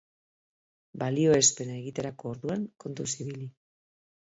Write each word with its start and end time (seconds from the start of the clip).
Balioespena 1.03 1.77
egiterako 1.83 2.29
orduan, 2.35 2.67
kontuz 2.87 3.11
ibili. 3.15 3.51